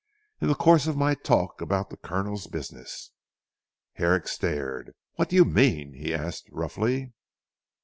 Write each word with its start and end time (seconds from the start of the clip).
"In 0.39 0.47
the 0.47 0.55
course 0.55 0.87
of 0.87 0.97
my 0.97 1.13
talk 1.13 1.61
about 1.61 1.91
the 1.91 1.95
Colonel's 1.97 2.47
business." 2.47 3.11
Herrick 3.97 4.27
stared. 4.27 4.95
"What 5.17 5.29
do 5.29 5.35
you 5.35 5.45
mean?" 5.45 5.93
he 5.93 6.11
asked 6.11 6.49
roughly. 6.51 7.13